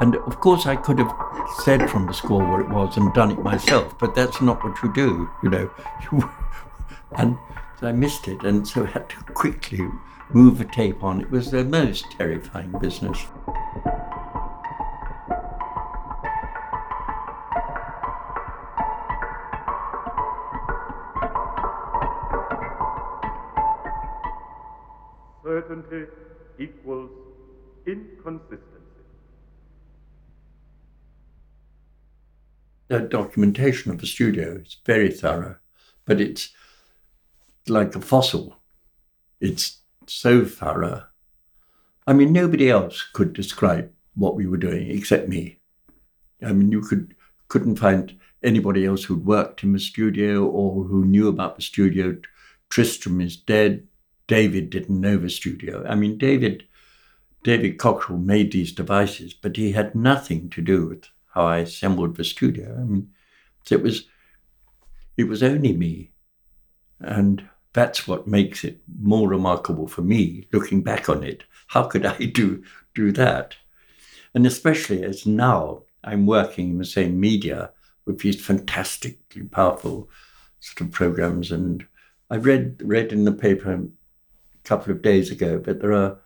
[0.00, 1.14] And of course, I could have
[1.64, 4.82] said from the score what it was and done it myself, but that's not what
[4.82, 5.70] you do, you know.
[7.16, 7.38] and
[7.80, 9.80] I missed it, and so I had to quickly
[10.32, 11.20] move the tape on.
[11.20, 13.26] It was the most terrifying business.
[25.42, 26.06] certainty
[26.58, 27.10] equals
[27.86, 28.75] inconsistency.
[32.88, 35.56] The documentation of the studio is very thorough,
[36.04, 36.50] but it's
[37.66, 38.56] like a fossil.
[39.40, 41.04] It's so thorough.
[42.06, 45.58] I mean, nobody else could describe what we were doing except me.
[46.42, 47.14] I mean, you could
[47.48, 52.16] couldn't find anybody else who'd worked in the studio or who knew about the studio.
[52.70, 53.86] Tristram is dead.
[54.26, 55.84] David didn't know the studio.
[55.88, 56.64] I mean, David,
[57.44, 62.16] David Cockerell made these devices, but he had nothing to do with how I assembled
[62.16, 62.74] the studio.
[62.80, 63.10] I mean,
[63.70, 64.06] it was,
[65.18, 66.12] it was only me,
[66.98, 70.48] and that's what makes it more remarkable for me.
[70.50, 72.64] Looking back on it, how could I do
[72.94, 73.54] do that?
[74.34, 77.70] And especially as now I'm working in the same media
[78.06, 80.08] with these fantastically powerful
[80.60, 81.86] sort of programs, and
[82.30, 83.88] I read read in the paper a
[84.64, 86.18] couple of days ago, but there are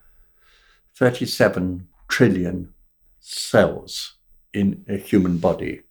[0.94, 2.72] 37 trillion
[3.18, 4.19] cells
[4.52, 5.82] in a human body.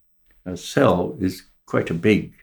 [0.45, 2.33] A cell is quite a big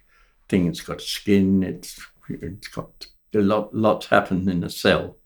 [0.49, 0.67] thing.
[0.67, 1.63] It's got skin.
[1.63, 3.75] It's it's got a lot.
[3.75, 5.17] Lots happen in a cell,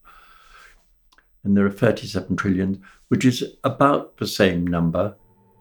[1.45, 5.17] and there are 37 trillion, which is about the same number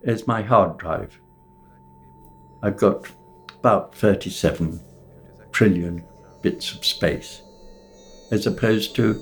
[0.05, 1.19] as my hard drive.
[2.61, 3.07] I've got
[3.59, 4.80] about 37
[5.51, 6.03] trillion
[6.41, 7.41] bits of space
[8.32, 9.15] as opposed to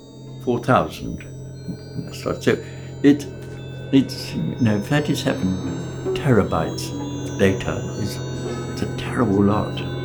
[0.43, 2.13] 4,000.
[2.13, 2.39] So
[3.03, 3.25] it,
[3.91, 8.17] it's, you know, 37 terabytes data is
[8.71, 9.96] it's a terrible lot.